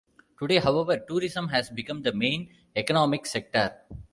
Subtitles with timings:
[0.39, 3.81] Today, however, tourism has become the main economic sector.